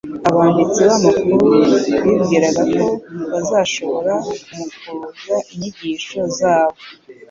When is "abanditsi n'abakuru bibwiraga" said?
0.29-2.61